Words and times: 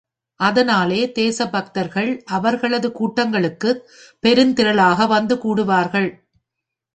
அதனாலே 0.39 1.11
தேசபக்தர்கள் 1.11 2.23
அவர்களது 2.27 2.89
கூட்டங்களுக்குப் 2.89 3.83
பெருந்திரளாக 4.23 5.07
வந்து 5.07 5.35
கூடுவார்கள். 5.35 6.09